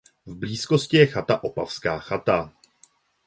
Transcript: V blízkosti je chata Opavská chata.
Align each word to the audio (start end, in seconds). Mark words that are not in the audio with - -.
V 0.25 0.35
blízkosti 0.35 0.97
je 0.97 1.07
chata 1.07 1.43
Opavská 1.43 1.99
chata. 1.99 2.53